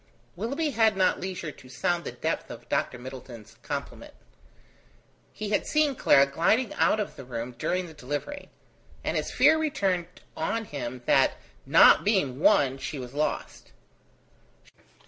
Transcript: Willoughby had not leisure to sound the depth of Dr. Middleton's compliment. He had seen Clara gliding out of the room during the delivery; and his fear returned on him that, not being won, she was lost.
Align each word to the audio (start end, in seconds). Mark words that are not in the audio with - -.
Willoughby 0.35 0.71
had 0.71 0.97
not 0.97 1.19
leisure 1.19 1.51
to 1.51 1.69
sound 1.69 2.05
the 2.05 2.11
depth 2.11 2.49
of 2.49 2.67
Dr. 2.69 2.97
Middleton's 2.97 3.57
compliment. 3.61 4.15
He 5.31 5.49
had 5.51 5.67
seen 5.67 5.95
Clara 5.95 6.25
gliding 6.25 6.73
out 6.73 6.99
of 6.99 7.15
the 7.15 7.23
room 7.23 7.51
during 7.59 7.85
the 7.85 7.93
delivery; 7.93 8.49
and 9.03 9.15
his 9.15 9.29
fear 9.29 9.59
returned 9.59 10.07
on 10.35 10.65
him 10.65 11.03
that, 11.05 11.33
not 11.67 12.03
being 12.03 12.39
won, 12.39 12.79
she 12.79 12.97
was 12.97 13.13
lost. 13.13 13.73